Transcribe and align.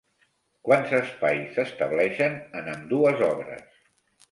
Quants 0.69 0.95
espais 0.99 1.51
s'estableixen 1.59 2.41
en 2.63 2.73
ambdues 2.75 3.25
obres? 3.31 3.81